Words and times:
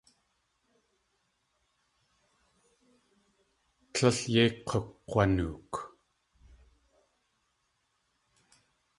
Tlél 3.93 4.17
yéi 4.33 4.49
k̲ukg̲wanook. 4.67 5.73